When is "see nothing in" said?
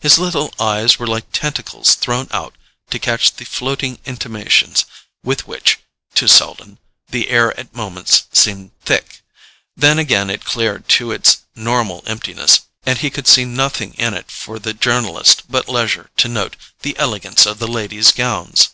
13.28-14.12